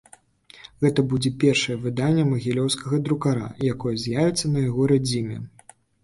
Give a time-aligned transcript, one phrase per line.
[0.83, 5.37] Гэта будзе першае выданне магілёўскага друкара, якое з'явіцца на яго радзіме.